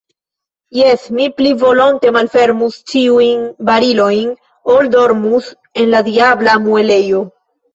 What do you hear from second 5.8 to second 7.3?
en la diabla muelejo.